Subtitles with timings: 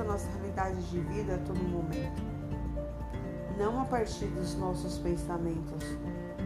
[0.00, 2.22] a nossa realidade de vida a todo momento.
[3.58, 5.84] Não a partir dos nossos pensamentos,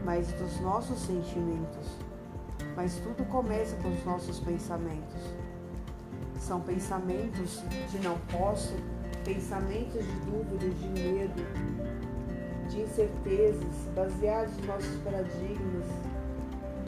[0.04, 1.96] mas dos nossos sentimentos.
[2.74, 5.20] Mas tudo começa com os nossos pensamentos.
[6.38, 8.74] São pensamentos de não posso,
[9.24, 11.42] pensamentos de dúvida, de medo,
[12.68, 15.86] de incertezas, baseados nos nossos paradigmas,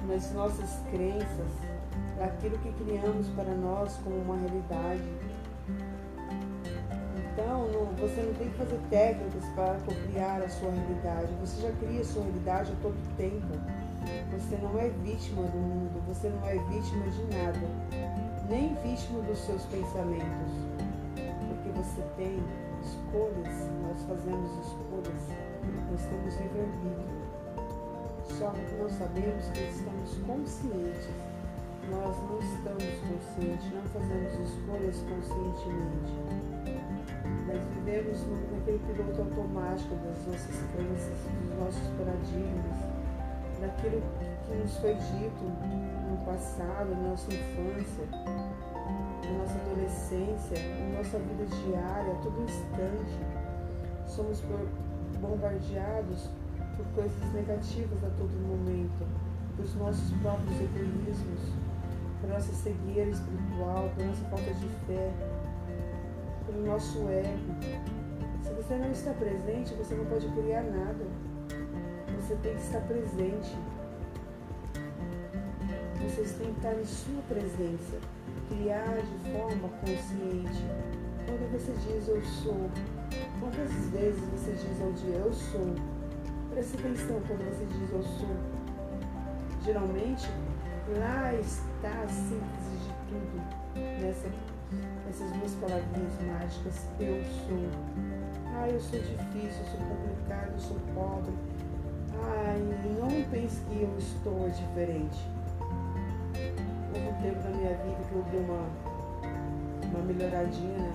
[0.09, 1.53] nas nossas crenças,
[2.19, 5.24] daquilo que criamos para nós como uma realidade.
[7.35, 11.33] Então, não, você não tem que fazer técnicas para copiar a sua realidade.
[11.41, 13.59] Você já cria a sua realidade a todo tempo.
[14.31, 17.59] Você não é vítima do mundo, você não é vítima de nada,
[18.49, 20.55] nem vítima dos seus pensamentos.
[21.17, 22.39] Porque você tem
[22.81, 25.23] escolhas, nós fazemos escolhas,
[25.91, 27.25] nós temos livre-arbítrio.
[28.39, 31.09] Só que nós sabemos que estamos conscientes.
[31.91, 36.54] Nós não estamos conscientes, não fazemos escolhas conscientemente.
[37.95, 42.77] Vivemos naquele piloto automático das nossas crenças, dos nossos paradigmas,
[43.61, 44.03] daquilo
[44.49, 45.45] que nos foi dito
[46.11, 53.15] no passado, na nossa infância, na nossa adolescência, na nossa vida diária, a todo instante.
[54.09, 54.43] Somos
[55.21, 56.31] bombardeados
[56.77, 59.07] por coisas negativas a todo momento,
[59.57, 61.55] dos nossos próprios egoísmos,
[62.21, 65.13] por nossa cegueira espiritual, por nossa falta de fé,
[66.55, 67.39] pelo nosso ego.
[68.43, 71.05] Se você não está presente, você não pode criar nada.
[72.21, 73.57] Você tem que estar presente.
[76.01, 77.99] Vocês têm que estar em sua presença,
[78.49, 80.65] criar de forma consciente.
[81.27, 82.71] Quando você diz eu sou,
[83.41, 85.75] quantas vezes você diz ao dia eu sou?
[86.51, 88.37] Preste atenção quando você diz eu sou.
[89.65, 90.29] Geralmente,
[90.99, 93.43] lá está a síntese de tudo,
[94.03, 94.29] nessa,
[95.15, 97.69] nessas duas palavrinhas mágicas, eu sou.
[98.57, 101.33] Ah, eu sou difícil, eu sou complicado, eu sou pobre.
[102.21, 102.59] Ai,
[102.99, 105.19] não pense que eu estou diferente.
[106.93, 108.69] Houve um tempo na minha vida que eu dei uma,
[109.89, 110.93] uma melhoradinha né,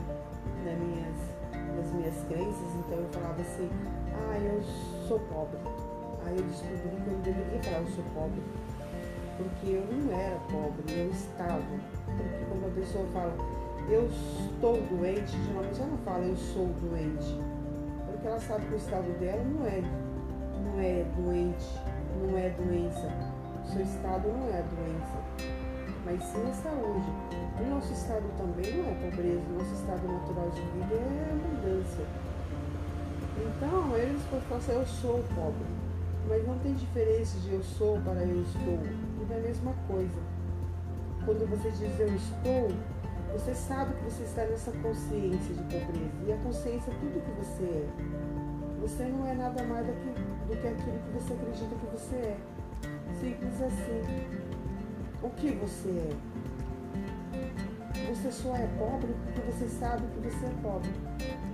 [0.65, 3.69] nas minhas, nas minhas crenças, então eu falava assim,
[4.15, 4.61] ah, eu
[5.07, 5.59] sou pobre.
[6.25, 8.41] Aí eu descobri que eu não deveria falar eu sou pobre.
[9.37, 11.63] Porque eu não era pobre, eu estava.
[12.05, 17.39] Porque quando a pessoa fala eu estou doente, geralmente ela não fala eu sou doente.
[18.05, 19.81] Porque ela sabe que o estado dela não é,
[20.63, 21.65] não é doente,
[22.21, 23.07] não é doença.
[23.63, 25.17] O seu estado não é doença,
[26.05, 27.07] mas sim a saúde.
[27.59, 32.05] O nosso estado também não é pobreza, o nosso estado natural de vida é abundância.
[33.37, 35.65] Então, eles podem falar assim, eu sou pobre.
[36.27, 38.79] Mas não tem diferença de eu sou para eu estou.
[39.17, 40.19] Tudo é a mesma coisa.
[41.25, 42.71] Quando você diz eu estou,
[43.33, 46.11] você sabe que você está nessa consciência de pobreza.
[46.27, 47.87] E a consciência é tudo que você é.
[48.81, 50.09] Você não é nada mais do que,
[50.47, 52.37] do que aquilo que você acredita que você é.
[53.19, 54.01] Simples assim.
[55.21, 56.15] O que você é?
[58.13, 60.89] Você só é pobre porque você sabe que você é pobre.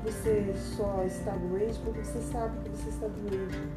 [0.03, 3.69] Você só está doente porque você sabe que você está doente.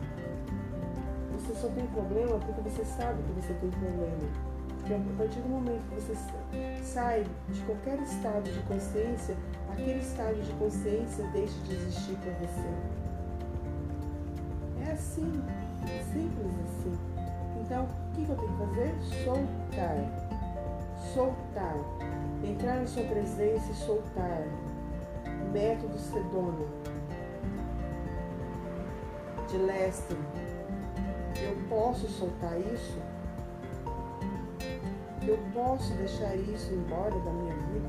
[1.32, 4.57] Você só tem problema porque você sabe que você tem problema.
[4.88, 6.14] Porque a partir do momento que você
[6.82, 9.36] sai de qualquer estado de consciência,
[9.70, 12.68] aquele estado de consciência deixa de existir para você.
[14.88, 15.44] É assim,
[16.10, 16.98] simples assim.
[17.60, 18.94] Então, o que eu tenho que fazer?
[19.24, 19.98] Soltar.
[21.12, 21.76] Soltar.
[22.42, 24.42] Entrar na sua presença e soltar
[25.52, 26.66] método Sedona,
[29.48, 30.16] de Lester.
[31.42, 33.07] Eu posso soltar isso?
[35.28, 37.86] Eu posso deixar isso embora da minha vida?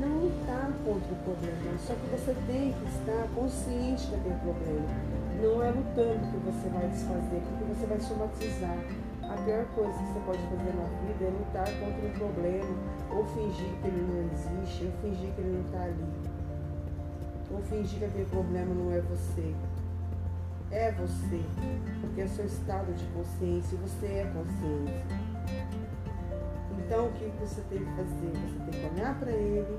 [0.00, 4.88] Não lutar contra o problema, só que você tem que estar consciente daquele problema.
[5.40, 8.78] Não é lutando que você vai desfazer, porque você vai somatizar.
[9.30, 12.74] A pior coisa que você pode fazer na vida é lutar contra um problema,
[13.14, 16.08] ou fingir que ele não existe, ou fingir que ele não está ali.
[17.52, 19.54] Ou fingir que aquele problema não é você.
[20.70, 21.40] É você,
[22.00, 25.04] porque é seu estado de consciência você é consciência.
[26.78, 28.32] Então o que você tem que fazer?
[28.32, 29.78] Você tem que olhar para ele,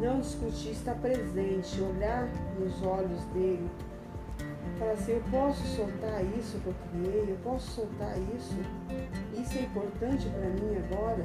[0.00, 2.28] não discutir, estar presente, olhar
[2.58, 3.70] nos olhos dele
[4.78, 8.56] Falar assim, eu posso soltar isso que eu criei, eu posso soltar isso.
[9.32, 11.24] Isso é importante para mim agora.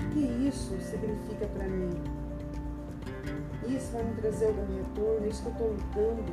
[0.00, 2.15] O que isso significa para mim?
[3.68, 5.26] Isso vai me trazer algum retorno?
[5.26, 6.32] Isso que eu estou lutando?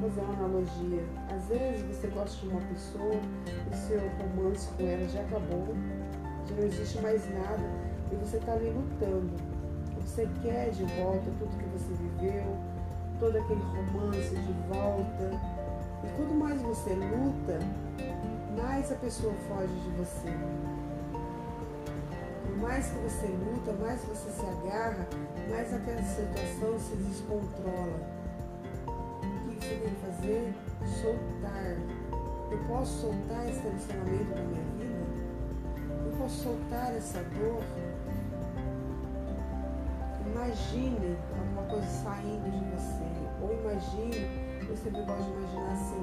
[0.00, 1.04] Vou fazer uma analogia.
[1.34, 3.14] Às vezes você gosta de uma pessoa,
[3.72, 5.74] o seu romance com ela já acabou,
[6.46, 7.64] já não existe mais nada
[8.12, 9.32] e você está ali lutando.
[10.02, 12.56] Você quer de volta tudo que você viveu,
[13.18, 15.30] todo aquele romance de volta.
[16.04, 17.58] E quanto mais você luta,
[18.56, 20.28] mais a pessoa foge de você.
[22.60, 25.06] Mais que você luta, mais você se agarra,
[25.50, 28.00] mais aquela situação se descontrola.
[28.86, 30.54] O que você tem que fazer?
[31.02, 31.76] Soltar.
[32.50, 36.06] Eu posso soltar esse relacionamento da minha vida?
[36.06, 37.62] Eu posso soltar essa dor?
[40.26, 43.16] Imagine alguma coisa saindo de você.
[43.42, 46.02] Ou imagine, eu sempre gosto de imaginar assim,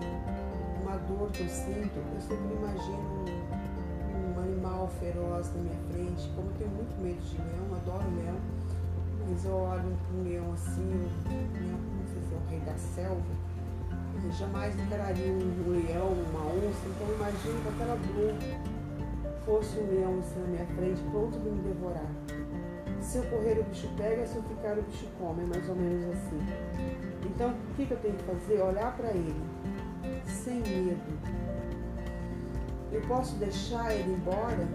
[0.81, 3.42] uma dor que eu sinto, eu sempre imagino
[4.99, 6.29] feroz na minha frente.
[6.35, 8.39] Como eu tenho muito medo de leão, adoro leão,
[9.29, 13.21] mas eu olho um leão assim, não sei se é o rei da selva,
[14.23, 18.33] eu jamais encararia um leão, uma onça, então imagino que aquela dor
[19.45, 22.07] fosse um leão assim na minha frente, pronto para me devorar.
[23.01, 25.75] Se eu correr, o bicho pega, se eu ficar, o bicho come, é mais ou
[25.75, 26.39] menos assim.
[27.25, 28.61] Então, o que eu tenho que fazer?
[28.61, 29.35] Olhar para ele,
[30.25, 31.01] sem medo.
[32.93, 34.67] Eu posso deixar ele embora?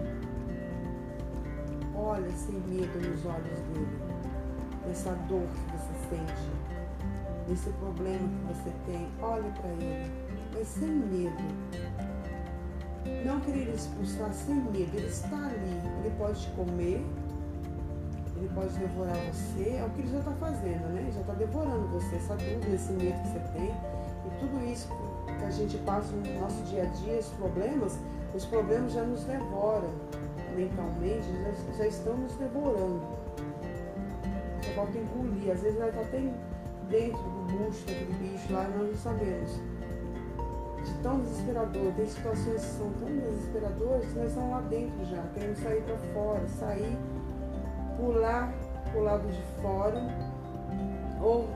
[2.01, 3.99] Olha sem medo nos olhos dele,
[4.87, 6.49] nessa dor que você sente,
[7.47, 9.09] nesse problema que você tem.
[9.21, 10.11] Olhe para ele,
[10.53, 11.43] mas sem medo.
[13.25, 17.05] Não querer expulsar sem medo, ele está ali, ele pode te comer,
[18.37, 21.01] ele pode devorar você, é o que ele já está fazendo, né?
[21.01, 23.71] Ele já está devorando você, essa dúvida, esse medo que você tem.
[24.25, 24.87] E tudo isso
[25.37, 27.99] que a gente passa no nosso dia a dia, os problemas,
[28.33, 29.89] os problemas já nos devoram
[30.55, 33.01] mentalmente, já, já estão nos devorando.
[34.63, 36.19] Só falta engolir, às vezes vai estar até
[36.89, 39.51] dentro do bucho daquele bicho lá, nós não sabemos.
[40.83, 45.21] De tão desesperador, tem situações que são tão desesperadoras que nós estamos lá dentro já,
[45.33, 46.97] queremos sair para fora, sair
[47.97, 48.53] pular
[48.91, 50.01] pro lado de fora.
[51.21, 51.47] Ou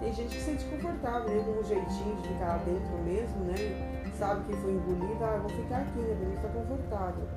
[0.00, 1.44] tem gente que se sente confortável, né?
[1.60, 4.10] Um jeitinho de ficar lá dentro mesmo, né?
[4.18, 6.16] Sabe que foi engolido, ah, vou ficar aqui, né?
[6.18, 7.28] Porque está confortável.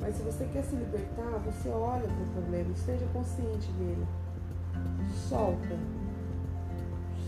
[0.00, 4.06] Mas se você quer se libertar, você olha para o problema, esteja consciente dele.
[5.28, 5.76] Solta.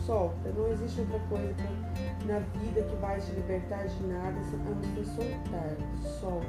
[0.07, 0.51] Solta.
[0.57, 1.55] Não existe outra coisa
[2.27, 5.77] na vida que vai te libertar de nada a não ser soltar.
[6.21, 6.47] Solta.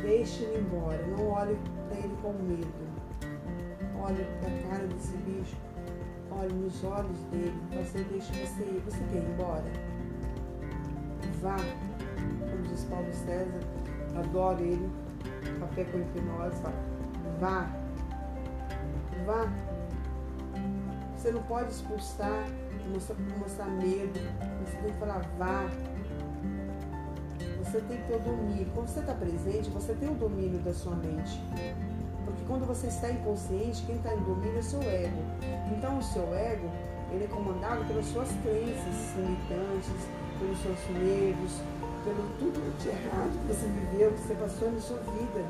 [0.00, 1.58] Deixe ele embora, não olhe
[1.88, 2.88] para ele com medo.
[4.00, 5.56] Olhe para a cara desse bicho,
[6.30, 8.82] olhe nos olhos dele, você deixa você ir.
[8.84, 9.64] Você quer ir embora?
[11.42, 11.56] Vá,
[12.50, 13.60] como diz Paulo César,
[14.16, 14.90] adoro ele,
[15.60, 16.62] café com hipnose,
[17.40, 17.70] vá,
[19.26, 19.52] vá.
[21.16, 22.46] Você não pode expulsar,
[22.92, 24.20] mostrar, mostrar medo,
[24.64, 25.68] você tem que falar vá
[27.70, 28.66] você tem que ter o domínio.
[28.74, 31.38] Quando você está presente, você tem o domínio da sua mente.
[32.24, 35.22] Porque quando você está inconsciente, quem está em domínio é o seu ego.
[35.76, 36.70] Então o seu ego,
[37.12, 39.90] ele é comandado pelas suas crenças limitantes,
[40.38, 41.60] pelos seus medos,
[42.08, 45.44] pelo tudo de errado que você viveu, que você passou na sua vida.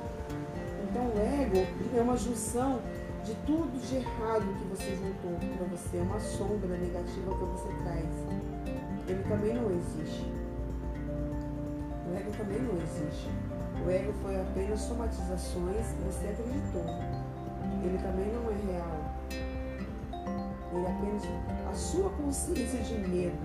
[0.82, 1.66] Então o ego
[1.96, 2.80] é uma junção
[3.24, 7.68] de tudo de errado que você juntou para você, é uma sombra negativa que você
[7.84, 8.06] traz.
[9.06, 10.26] Ele também não existe.
[12.08, 13.28] O ego também não existe.
[13.84, 16.84] O ego foi apenas somatizações que você acreditou.
[17.84, 18.98] Ele também não é real.
[20.72, 21.22] Ele é apenas
[21.70, 23.38] a sua consciência de medo,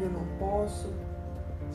[0.00, 0.92] eu não posso,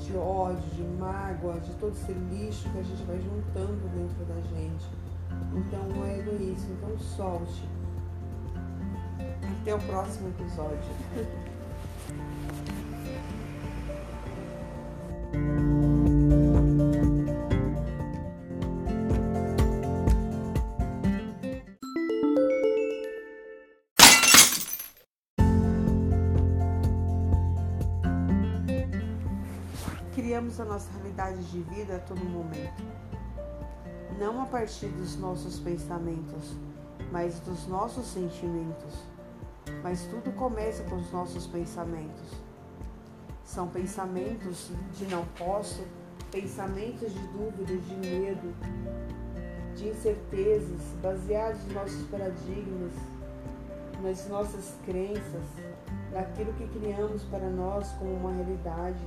[0.06, 4.42] de ódio, de mágoa, de todo esse lixo que a gente vai juntando dentro da
[4.42, 4.86] gente.
[5.54, 6.68] Então é isso.
[6.72, 7.70] Então solte.
[9.62, 11.50] Até o próximo episódio.
[30.42, 32.84] Criamos a nossa realidade de vida a todo momento,
[34.18, 36.56] não a partir dos nossos pensamentos,
[37.12, 39.04] mas dos nossos sentimentos.
[39.84, 42.32] Mas tudo começa com os nossos pensamentos.
[43.46, 45.86] São pensamentos de não posso,
[46.32, 48.56] pensamentos de dúvida, de medo,
[49.76, 52.94] de incertezas, baseados nos nossos paradigmas,
[54.02, 55.44] nas nossas crenças,
[56.12, 59.06] naquilo que criamos para nós como uma realidade.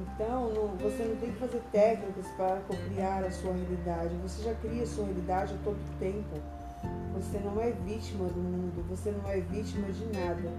[0.00, 4.14] Então, não, você não tem que fazer técnicas para criar a sua realidade.
[4.22, 6.40] Você já cria a sua realidade a todo tempo.
[7.14, 10.52] Você não é vítima do mundo, você não é vítima de nada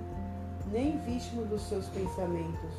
[0.72, 2.75] nem vítima dos seus pensamentos,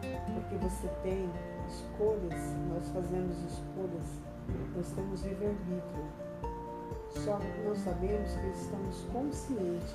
[0.00, 1.30] porque você tem
[1.68, 4.20] escolhas, nós fazemos escolhas,
[4.76, 6.04] nós temos livre-arbítrio.
[7.24, 9.94] Só nós sabemos que estamos conscientes.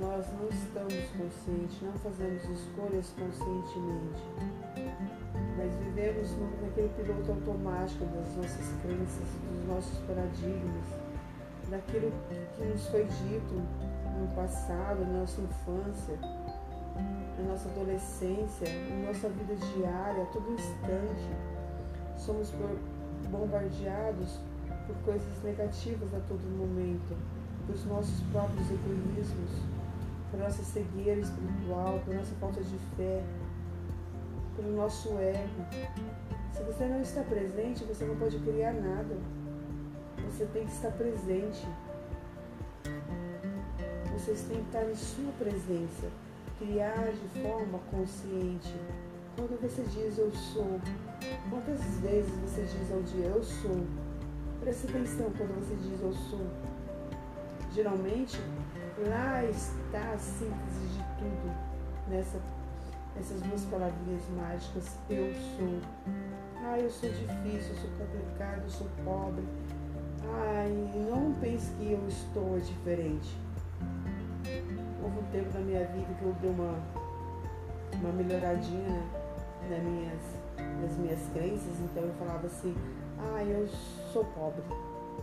[0.00, 4.22] Nós não estamos conscientes, não fazemos escolhas conscientemente.
[5.56, 6.28] Mas vivemos
[6.60, 10.84] naquele piloto automático das nossas crenças, dos nossos paradigmas,
[11.70, 12.12] daquilo
[12.56, 13.54] que nos foi dito
[14.20, 16.18] no passado, na nossa infância,
[17.38, 21.28] na nossa adolescência, na nossa vida diária, a todo instante.
[22.18, 22.52] Somos
[23.30, 24.40] bombardeados
[24.86, 27.16] por coisas negativas a todo momento,
[27.66, 29.75] pelos nossos próprios egoísmos,
[30.30, 33.22] por nossa cegueira espiritual, por nossa falta de fé,
[34.56, 35.66] pelo nosso ego.
[36.52, 39.16] Se você não está presente, você não pode criar nada.
[40.30, 41.66] Você tem que estar presente.
[44.12, 46.10] Vocês têm que estar em sua presença
[46.58, 48.74] criar de forma consciente.
[49.36, 50.80] Quando você diz eu sou,
[51.50, 53.84] quantas vezes você diz ao dia eu sou?
[54.60, 56.46] Preste atenção quando você diz eu sou.
[57.74, 58.40] Geralmente,
[58.98, 61.54] lá está a síntese de tudo,
[62.08, 62.40] nessa,
[63.14, 65.80] nessas duas palavrinhas mágicas, eu sou.
[66.64, 69.44] Ah, eu sou difícil, eu sou complicado, eu sou pobre.
[70.24, 70.70] Ai,
[71.08, 73.36] não pense que eu estou diferente
[75.06, 76.74] houve um tempo da minha vida que eu dei uma,
[77.94, 79.02] uma melhoradinha
[79.68, 82.74] né, nas, minhas, nas minhas crenças, então eu falava assim,
[83.18, 83.68] ah, eu
[84.12, 84.62] sou pobre.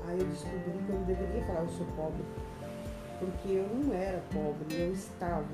[0.08, 2.24] Aí eu descobri que eu não deveria falar eu sou pobre,
[3.25, 5.46] porque eu não era pobre, eu estava.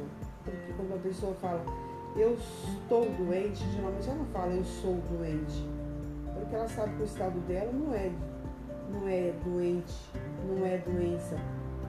[0.44, 1.64] Porque quando uma pessoa fala
[2.16, 5.68] eu estou doente, geralmente ela não fala eu sou doente,
[6.34, 8.12] porque ela sabe que o estado dela não é,
[8.92, 9.96] não é doente,
[10.48, 11.38] não é doença.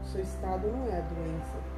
[0.02, 1.70] O seu estado não é a doença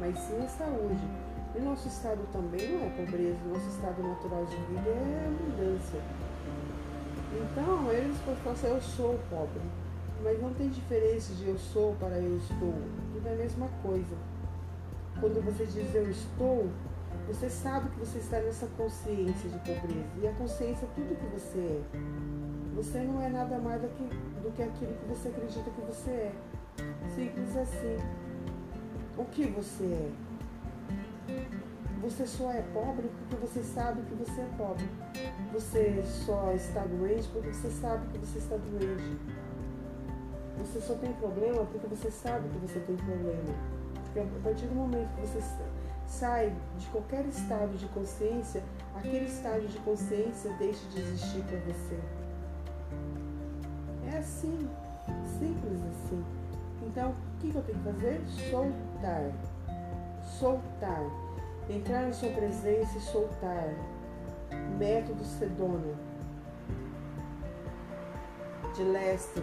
[0.00, 1.08] mas sim a saúde.
[1.54, 6.00] E nosso estado também não é pobreza, nosso estado natural de vida é abundância.
[7.32, 9.62] Então, eles podem falar assim, eu sou pobre,
[10.22, 12.74] mas não tem diferença de eu sou para eu estou.
[13.12, 14.16] Tudo é a mesma coisa.
[15.20, 16.68] Quando você diz eu estou,
[17.26, 20.06] você sabe que você está nessa consciência de pobreza.
[20.22, 21.82] E a consciência é tudo que você é.
[22.74, 24.04] Você não é nada mais do que,
[24.42, 26.32] do que aquilo que você acredita que você é.
[27.14, 27.96] Simples assim
[29.16, 30.12] o que você é.
[32.02, 34.84] Você só é pobre porque você sabe que você é pobre.
[35.52, 39.18] Você só está doente porque você sabe que você está doente.
[40.58, 43.54] Você só tem problema porque você sabe que você tem problema.
[44.04, 45.42] Porque a partir do momento que você
[46.06, 48.62] sai de qualquer estado de consciência,
[48.94, 51.98] aquele estado de consciência deixa de existir para você.
[54.12, 54.68] É assim,
[55.38, 56.24] simples assim.
[56.86, 58.20] Então, o que, eu tenho que fazer?
[58.50, 59.32] Soltar.
[60.38, 61.02] Soltar.
[61.68, 63.74] Entrar na sua presença e soltar.
[64.78, 65.94] Método Sedona.
[68.74, 69.42] De Lester.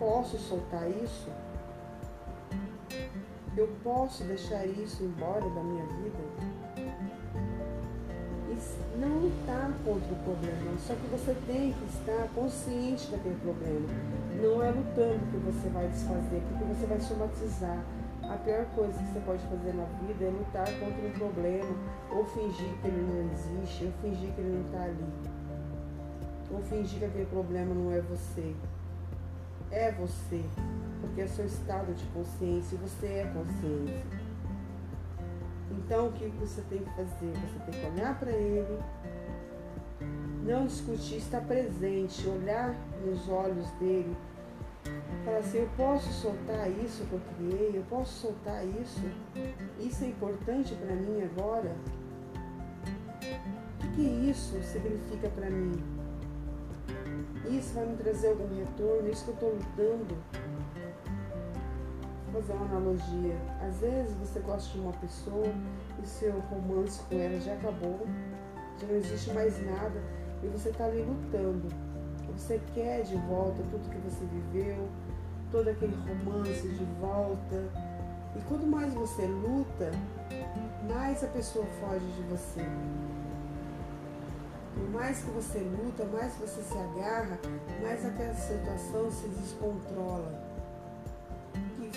[0.00, 1.28] Posso soltar isso?
[3.56, 6.50] Eu posso deixar isso embora da minha vida?
[9.00, 13.88] não lutar contra o problema, só que você tem que estar consciente daquele problema.
[14.42, 17.82] Não é lutando que você vai desfazer, porque você vai somatizar.
[18.22, 21.74] A pior coisa que você pode fazer na vida é lutar contra um problema,
[22.10, 25.06] ou fingir que ele não existe, ou fingir que ele não está ali.
[26.52, 28.54] Ou fingir que aquele problema não é você.
[29.70, 30.42] É você,
[31.00, 34.04] porque é seu estado de consciência você é consciência.
[35.70, 37.32] Então, o que você tem que fazer?
[37.32, 38.78] Você tem que olhar para ele,
[40.44, 42.74] não discutir, estar presente, olhar
[43.04, 44.16] nos olhos dele,
[45.24, 49.00] falar assim: eu posso soltar isso que eu criei, eu posso soltar isso,
[49.78, 51.74] isso é importante para mim agora.
[53.84, 55.99] O que isso significa para mim?
[57.50, 59.10] Isso vai me trazer algum retorno?
[59.10, 60.16] Isso que eu estou lutando?
[62.30, 63.36] Vou fazer uma analogia.
[63.66, 65.52] Às vezes você gosta de uma pessoa
[66.00, 68.06] e seu romance com ela já acabou,
[68.80, 70.00] já não existe mais nada
[70.44, 71.66] e você está ali lutando.
[72.38, 74.88] Você quer de volta tudo que você viveu,
[75.50, 77.64] todo aquele romance de volta.
[78.36, 79.90] E quanto mais você luta,
[80.88, 82.64] mais a pessoa foge de você.
[84.92, 87.38] Mais que você luta, mais você se agarra,
[87.82, 90.50] mais aquela situação se descontrola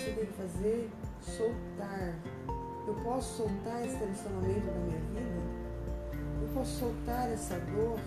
[0.04, 0.90] você tem que fazer?
[1.22, 2.14] Soltar.
[2.86, 5.42] Eu posso soltar esse relacionamento da minha vida?
[6.42, 7.98] Eu posso soltar essa dor?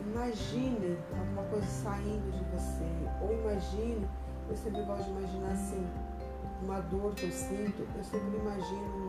[0.00, 2.84] Imagine alguma coisa saindo de você.
[3.22, 4.06] Ou imagine,
[4.50, 5.86] eu sempre gosto de imaginar assim,
[6.62, 9.08] uma dor que eu sinto, eu sempre imagino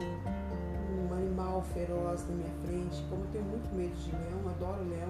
[1.60, 5.10] animal feroz na minha frente, como eu tenho muito medo de leão, adoro leão,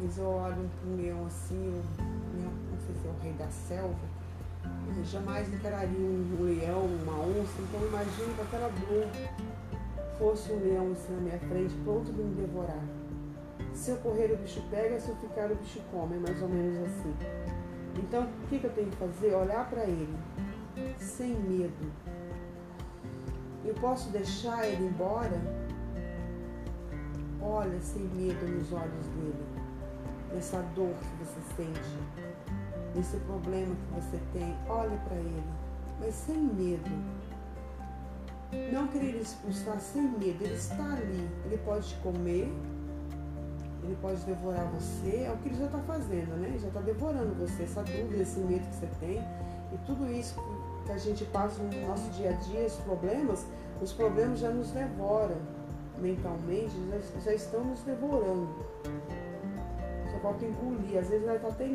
[0.00, 4.18] mas eu olho para um leão assim, não sei se é o rei da selva,
[4.96, 9.06] eu jamais encararia um leão, uma onça, então imagino que aquela dor
[10.18, 12.84] fosse um leão assim na minha frente, pronto para me devorar.
[13.74, 16.48] Se eu correr, o bicho pega, se eu ficar, o bicho come, é mais ou
[16.48, 17.14] menos assim.
[17.96, 19.34] Então, o que, que eu tenho que fazer?
[19.34, 20.16] Olhar para ele,
[20.98, 21.92] sem medo.
[23.68, 25.38] Eu posso deixar ele embora?
[27.38, 29.44] Olha sem medo nos olhos dele,
[30.32, 31.98] nessa dor que você sente,
[32.96, 34.56] nesse problema que você tem.
[34.70, 35.44] Olha para ele,
[36.00, 36.90] mas sem medo.
[38.72, 40.42] Não querer expulsar sem medo.
[40.42, 41.28] Ele está ali.
[41.44, 42.50] Ele pode te comer,
[43.84, 45.24] ele pode devorar você.
[45.24, 46.56] É o que ele já está fazendo, né?
[46.58, 47.64] Já está devorando você.
[47.64, 49.18] Essa dúvida, esse medo que você tem.
[49.18, 50.40] E tudo isso
[50.88, 53.46] que a gente passa no nosso dia a dia, os problemas,
[53.80, 55.36] os problemas já nos devoram
[55.98, 58.48] mentalmente, já, já estão nos devorando.
[60.10, 60.98] Só falta engolir.
[60.98, 61.66] Às vezes vai estar até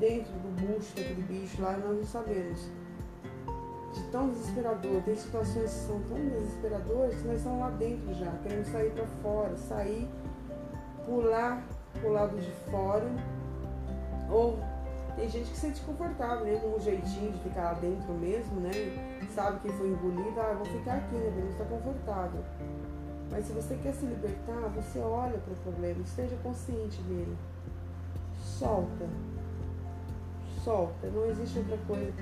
[0.00, 2.68] dentro do bucho daquele bicho lá e nós não sabemos.
[3.94, 5.00] De tão desesperador.
[5.02, 9.06] Tem situações que são tão desesperadoras que nós estamos lá dentro já, querendo sair para
[9.22, 10.08] fora, sair,
[11.06, 11.62] pular
[12.00, 13.06] pro lado de fora
[14.28, 14.58] ou
[15.16, 16.58] tem gente que se sente confortável, né?
[16.60, 18.70] Com um jeitinho de ficar lá dentro mesmo, né?
[19.34, 21.30] Sabe que foi engolido, ah, vou ficar aqui, né?
[21.34, 22.44] Porque está confortável.
[23.30, 27.36] Mas se você quer se libertar, você olha para o problema, esteja consciente dele.
[28.42, 29.08] Solta.
[30.64, 31.06] Solta.
[31.08, 32.12] Não existe outra coisa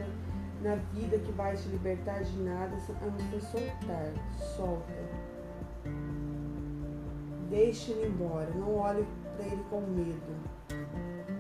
[0.62, 4.12] na vida que vai te libertar de nada a não ser soltar.
[4.57, 4.92] Solta.
[7.49, 8.50] Deixe ele embora.
[8.50, 10.57] Não olhe para ele com medo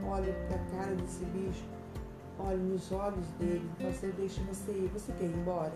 [0.08, 1.64] olha para a cara desse bicho,
[2.38, 5.74] olha nos olhos dele, você deixa você ir, você quer ir embora?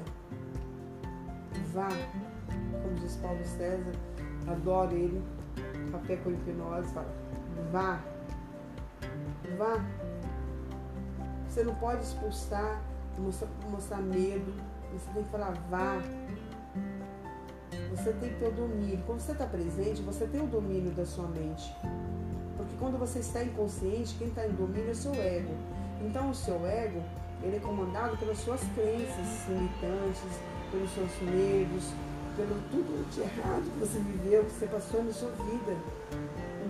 [1.73, 1.89] Vá,
[2.83, 3.93] como diz Paulo César,
[4.47, 5.23] adoro ele,
[5.91, 7.13] café com hipnose, fala,
[7.71, 8.01] vá,
[9.59, 9.85] vá.
[11.49, 12.83] Você não pode expulsar,
[13.19, 14.55] mostrar, mostrar medo,
[14.93, 16.01] você tem que falar vá.
[17.91, 19.03] Você tem que ter o domínio.
[19.07, 21.75] Quando você está presente, você tem o domínio da sua mente.
[22.73, 25.55] Porque quando você está inconsciente, quem está em domínio é o seu ego.
[26.01, 27.03] Então o seu ego,
[27.43, 30.39] ele é comandado pelas suas crenças limitantes,
[30.71, 31.93] pelos seus medos,
[32.37, 35.77] pelo tudo de errado que você viveu, que você passou na sua vida.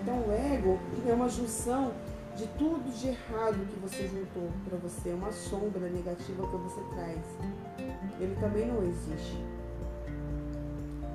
[0.00, 1.92] Então o ego é uma junção
[2.36, 6.80] de tudo de errado que você juntou para você, é uma sombra negativa que você
[6.94, 7.20] traz.
[8.18, 9.36] Ele também não existe.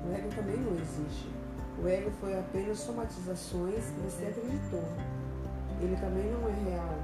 [0.06, 1.37] O ego também não existe.
[1.82, 4.84] O ego foi apenas somatizações que você acreditou.
[5.80, 6.98] Ele também não é real.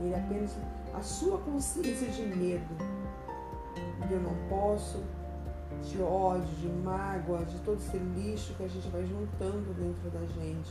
[0.00, 0.56] Ele é apenas
[0.94, 2.66] a sua consciência de medo,
[4.06, 5.02] de eu não posso,
[5.82, 10.26] de ódio, de mágoa, de todo esse lixo que a gente vai juntando dentro da
[10.26, 10.70] gente.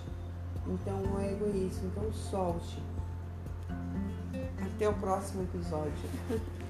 [0.68, 1.82] Então o ego é isso.
[1.86, 2.82] Então solte.
[4.62, 5.94] Até o próximo episódio.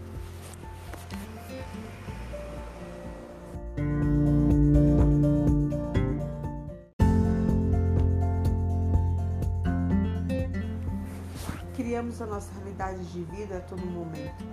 [12.24, 14.44] a nossa realidade de vida a todo momento.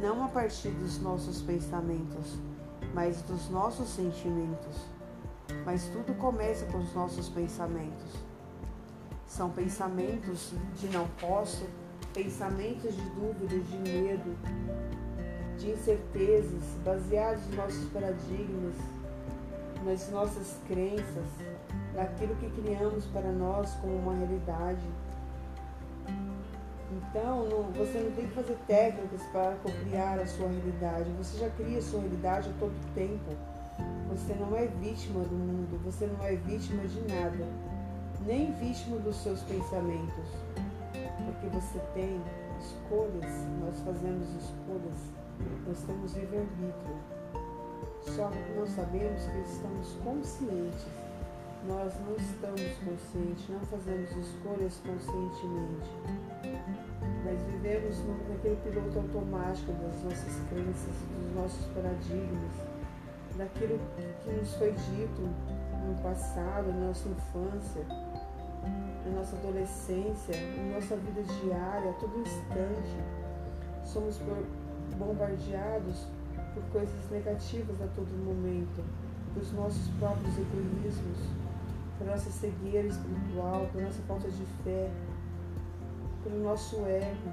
[0.00, 2.36] Não a partir dos nossos pensamentos,
[2.94, 4.76] mas dos nossos sentimentos.
[5.64, 8.12] Mas tudo começa com os nossos pensamentos.
[9.26, 11.66] São pensamentos de não posso,
[12.14, 14.36] pensamentos de dúvida, de medo,
[15.58, 18.74] de incertezas, baseados nos nossos paradigmas,
[19.84, 21.26] nas nossas crenças,
[21.94, 24.86] naquilo que criamos para nós como uma realidade
[26.98, 31.10] então, não, você não tem que fazer técnicas para copiar a sua realidade.
[31.18, 33.36] Você já cria a sua realidade a todo tempo.
[34.10, 37.46] Você não é vítima do mundo, você não é vítima de nada,
[38.26, 40.28] nem vítima dos seus pensamentos.
[40.92, 42.20] Porque você tem
[42.58, 43.30] escolhas,
[43.60, 44.98] nós fazemos escolhas,
[45.66, 46.96] nós temos livre-arbítrio.
[48.16, 50.86] Só nós sabemos que estamos conscientes.
[51.66, 56.57] Nós não estamos conscientes, não fazemos escolhas conscientemente
[57.28, 62.52] mas vivemos naquele piloto automático das nossas crenças, dos nossos paradigmas,
[63.36, 63.78] daquilo
[64.24, 65.28] que nos foi dito
[65.86, 67.84] no passado, na nossa infância,
[69.04, 72.96] na nossa adolescência, na nossa vida diária, a todo instante.
[73.84, 74.18] Somos
[74.96, 76.06] bombardeados
[76.54, 78.82] por coisas negativas a todo momento,
[79.34, 81.18] pelos nossos próprios egoísmos,
[81.98, 84.90] por nossa cegueira espiritual, por nossa falta de fé,
[86.22, 87.32] pelo nosso ego.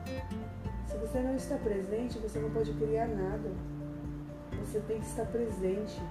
[0.87, 3.51] Se você não está presente, você não pode criar nada.
[4.59, 6.01] Você tem que estar presente.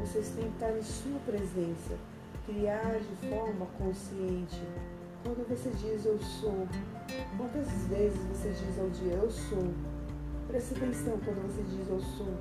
[0.00, 1.94] vocês têm que estar em sua presença,
[2.46, 4.62] criar de forma consciente.
[5.22, 6.66] Quando você diz eu sou,
[7.36, 9.68] quantas vezes você diz ao dia eu sou?
[10.46, 12.34] Preste atenção quando você diz eu sou.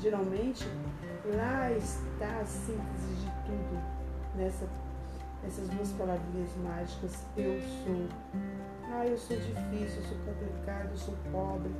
[0.00, 0.64] Geralmente,
[1.36, 3.82] lá está a síntese de tudo,
[4.36, 4.66] nessa,
[5.48, 8.06] nessas duas palavrinhas mágicas, eu sou.
[8.92, 11.70] Ah, eu sou difícil, eu sou complicado, eu sou pobre.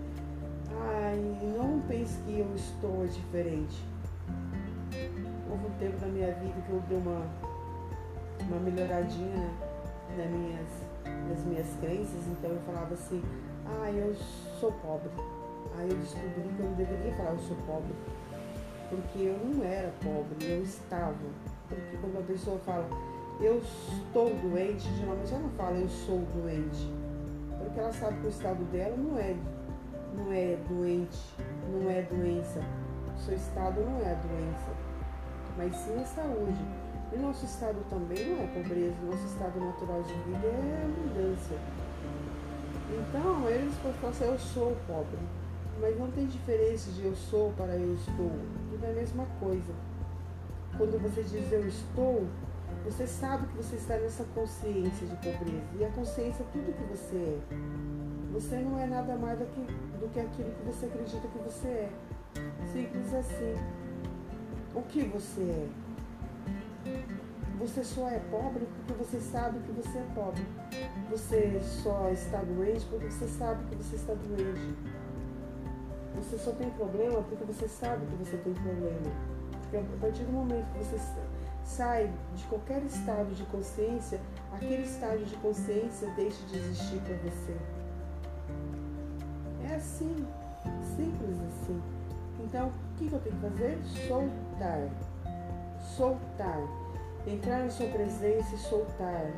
[0.71, 1.19] Ai,
[1.55, 3.85] não pense que eu estou diferente.
[5.51, 7.27] Houve um tempo na minha vida que eu dei uma,
[8.49, 9.51] uma melhoradinha
[10.17, 10.69] nas minhas,
[11.29, 13.23] nas minhas crenças, então eu falava assim,
[13.67, 14.15] ah, eu
[14.59, 15.11] sou pobre.
[15.77, 17.93] Aí eu descobri que eu não deveria falar eu sou pobre.
[18.89, 21.15] Porque eu não era pobre, eu estava.
[21.69, 22.89] Porque quando a pessoa fala
[23.41, 26.93] eu estou doente, geralmente ela não fala eu sou doente.
[27.59, 29.37] Porque ela sabe que o estado dela não é,
[30.17, 31.19] não é doente,
[31.73, 32.61] não é doença.
[33.17, 34.71] O seu estado não é a doença,
[35.57, 36.65] mas sim a saúde.
[37.13, 41.57] E nosso estado também não é pobreza, nosso estado natural de vida é abundância.
[42.91, 45.19] Então, eles podem falar assim, eu sou pobre.
[45.81, 48.33] Mas não tem diferença de eu sou para eu estou.
[48.71, 49.73] Tudo é a mesma coisa.
[50.77, 52.27] Quando você diz eu estou,
[52.91, 55.63] você sabe que você está nessa consciência de pobreza.
[55.79, 57.39] E a consciência é tudo que você é.
[58.33, 59.61] Você não é nada mais do que,
[60.01, 61.93] do que aquilo que você acredita que você é.
[62.73, 63.55] Simples assim.
[64.75, 65.69] O que você é?
[67.59, 70.43] Você só é pobre porque você sabe que você é pobre.
[71.11, 74.75] Você só está doente porque você sabe que você está doente.
[76.17, 79.13] Você só tem problema porque você sabe que você tem problema.
[79.63, 80.99] Porque a partir do momento que você
[81.69, 84.19] sai de qualquer estado de consciência,
[84.53, 87.57] aquele estado de consciência deixa de existir para você.
[89.71, 90.27] É assim,
[90.97, 91.81] simples assim.
[92.41, 93.79] Então, o que eu tenho que fazer?
[94.09, 94.89] Soltar.
[95.95, 96.63] Soltar.
[97.27, 99.31] Entrar na sua presença e soltar.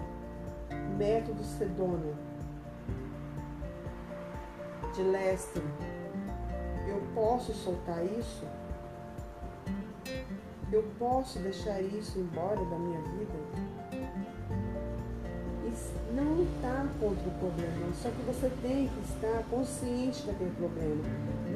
[0.97, 2.15] Método Sedona.
[4.95, 5.63] De Lester.
[6.87, 8.47] Eu posso soltar isso?
[10.73, 13.33] Eu posso deixar isso embora da minha vida?
[15.65, 21.03] E não lutar contra o problema, só que você tem que estar consciente daquele problema.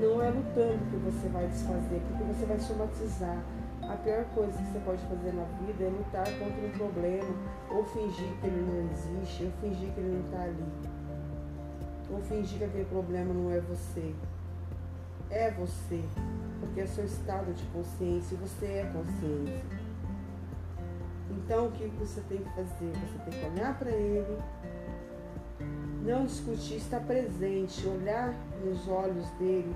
[0.03, 3.41] Não é lutando que você vai desfazer, porque você vai somatizar.
[3.83, 7.35] A pior coisa que você pode fazer na vida é lutar contra um problema,
[7.71, 10.65] ou fingir que ele não existe, ou fingir que ele não está ali,
[12.11, 14.13] ou fingir que aquele problema não é você.
[15.31, 16.03] É você
[16.65, 19.65] porque é seu estado de consciência você é consciência.
[21.31, 22.91] Então, o que você tem que fazer?
[22.91, 24.39] Você tem que olhar para ele,
[26.03, 29.75] não discutir, estar presente, olhar nos olhos dele,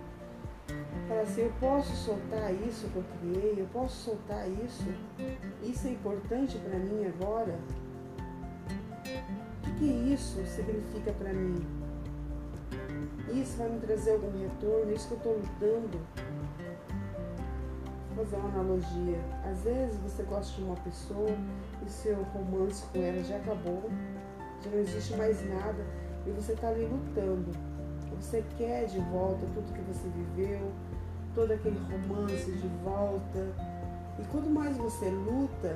[1.07, 4.85] falar assim: eu posso soltar isso que eu criei, eu posso soltar isso,
[5.62, 7.59] isso é importante para mim agora.
[9.05, 11.66] O que, que isso significa para mim?
[13.33, 14.92] Isso vai me trazer algum retorno?
[14.92, 16.01] Isso que eu estou lutando
[18.18, 19.20] fazer uma analogia.
[19.48, 21.31] Às vezes você gosta de uma pessoa
[21.87, 23.88] e seu romance com ela já acabou,
[24.62, 25.87] já não existe mais nada
[26.26, 27.52] e você está ali lutando.
[28.20, 30.72] Você quer de volta tudo que você viveu,
[31.35, 33.46] todo aquele romance de volta.
[34.18, 35.74] E quanto mais você luta,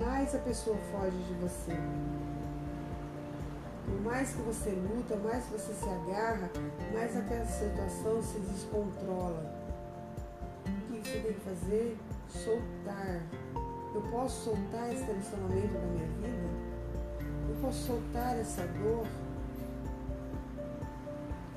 [0.00, 1.76] mais a pessoa foge de você.
[3.84, 6.50] Por mais que você luta, mais você se agarra,
[6.92, 9.55] mais aquela situação se descontrola
[11.16, 11.98] você tem que fazer?
[12.28, 13.22] Soltar.
[13.94, 16.28] Eu posso soltar esse relacionamento da minha vida?
[17.48, 19.06] Eu posso soltar essa dor?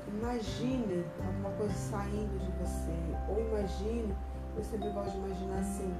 [0.08, 2.92] Imagine alguma coisa saindo de você.
[3.28, 4.14] Ou imagine,
[4.56, 5.94] eu sempre gosto de imaginar assim,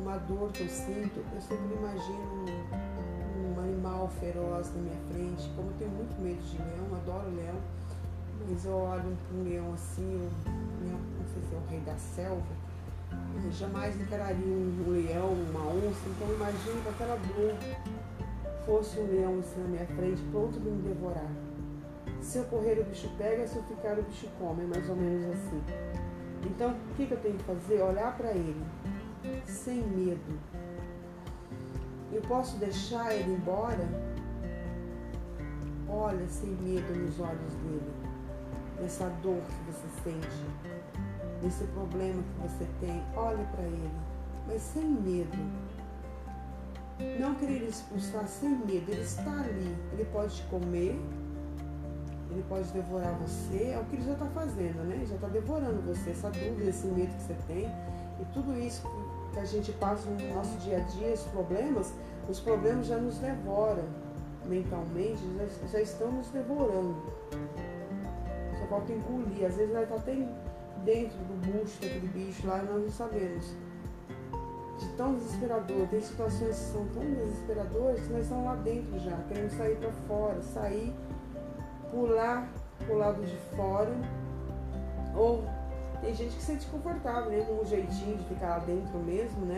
[0.00, 5.48] uma dor que eu sinto, eu sempre imagino um, um animal feroz na minha frente.
[5.54, 7.60] Como eu tenho muito medo de leão, adoro leão,
[8.48, 12.42] mas eu olho um leão assim, um, não sei se é o rei da selva,
[12.42, 12.69] eu
[13.52, 17.54] jamais encararia um leão, uma onça, então imagine que aquela dor
[18.64, 21.30] fosse um leão assim na minha frente, pronto para me devorar.
[22.20, 24.96] Se eu correr, o bicho pega, se eu ficar, o bicho come, é mais ou
[24.96, 25.62] menos assim.
[26.44, 27.82] Então, o que, que eu tenho que fazer?
[27.82, 28.62] Olhar para ele,
[29.46, 30.38] sem medo.
[32.12, 33.88] Eu posso deixar ele embora?
[35.88, 37.92] Olha sem medo nos olhos dele,
[38.80, 40.69] nessa dor que você sente
[41.42, 43.90] desse problema que você tem, olhe para ele,
[44.46, 45.38] mas sem medo.
[47.18, 51.00] Não querer expulsar sem medo, ele está ali, ele pode te comer,
[52.30, 55.04] ele pode devorar você, é o que ele já está fazendo, né?
[55.06, 57.64] Já está devorando você, essa dúvida, esse medo que você tem,
[58.20, 58.82] E tudo isso
[59.32, 61.94] que a gente passa no nosso dia a dia, os problemas,
[62.28, 63.84] os problemas já nos devoram
[64.46, 66.96] mentalmente, já, já estão nos devorando.
[68.58, 69.46] Só falta engolir.
[69.46, 70.28] Às vezes nós está até
[70.84, 73.54] dentro do bucho daquele bicho lá nós não sabemos.
[74.78, 75.86] De tão desesperador.
[75.88, 79.92] Tem situações que são tão desesperadoras que nós estamos lá dentro já, queremos sair para
[80.08, 80.92] fora, sair,
[81.90, 83.92] pular pro lado de fora.
[85.14, 85.44] Ou
[86.00, 87.44] tem gente que se sente confortável, né?
[87.44, 89.56] Com um jeitinho de ficar lá dentro mesmo, né?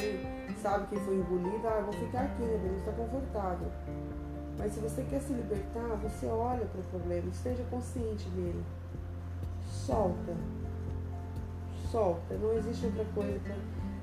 [0.61, 2.59] Sabe que foi engolido, ah, vou ficar aqui, né?
[2.61, 3.69] Porque está confortável.
[4.59, 8.63] Mas se você quer se libertar, você olha para o problema, esteja consciente dele.
[9.67, 10.37] Solta.
[11.91, 12.35] Solta.
[12.35, 13.41] Não existe outra coisa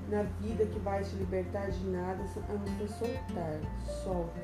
[0.08, 3.60] na vida que vai te libertar de nada a não ser soltar.
[4.02, 4.40] Solta.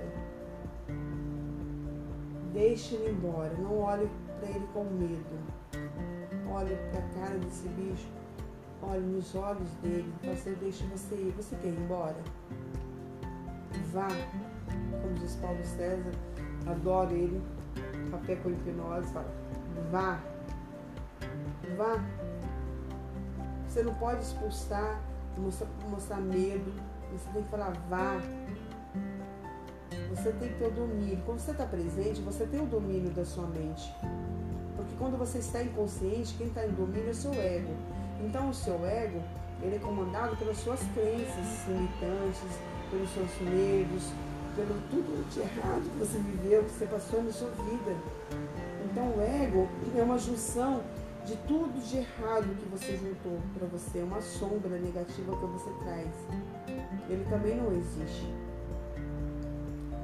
[2.53, 3.53] Deixe ele embora.
[3.59, 4.09] Não olhe
[4.41, 5.37] para ele com medo.
[6.51, 8.09] Olhe para a cara desse bicho.
[8.83, 10.13] Olhe nos olhos dele.
[10.25, 11.35] Você deixa você ir.
[11.37, 12.17] Você quer ir embora?
[13.93, 14.09] Vá
[15.03, 16.13] como diz Paulo César,
[16.67, 17.41] adoro ele,
[18.11, 19.33] café com hipnose, fala,
[19.91, 20.21] vá,
[21.77, 22.26] vá.
[23.77, 25.03] Você não pode expulsar,
[25.37, 26.73] mostrar, mostrar medo,
[27.13, 28.19] você tem que falar vá.
[30.09, 31.23] Você tem que ter o domínio.
[31.27, 33.95] Quando você está presente, você tem o domínio da sua mente.
[34.77, 37.75] Porque quando você está inconsciente, quem está em domínio é o seu ego.
[38.25, 39.23] Então o seu ego,
[39.61, 42.59] ele é comandado pelas suas crenças limitantes,
[42.91, 44.11] pelos seus medos,
[44.57, 47.95] pelo tudo de errado que você viveu, que você passou na sua vida.
[48.91, 50.81] Então o ego é uma junção
[51.27, 56.15] de tudo de errado que você juntou para você, uma sombra negativa que você traz.
[57.11, 58.33] Ele também não existe.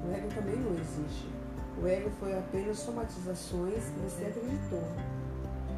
[0.04, 1.28] O ego também não existe.
[1.80, 4.82] O ego foi apenas somatizações que você acreditou.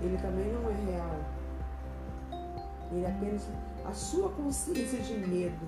[0.03, 1.21] Ele também não é real.
[2.91, 3.47] Ele é apenas
[3.85, 5.67] a sua consciência de medo.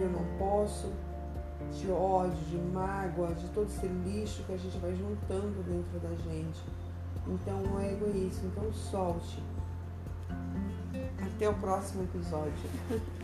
[0.00, 0.92] Eu não posso,
[1.70, 6.10] de ódio, de mágoa, de todo esse lixo que a gente vai juntando dentro da
[6.16, 6.60] gente.
[7.26, 9.42] Então é isso, então solte.
[11.20, 12.52] Até o próximo episódio.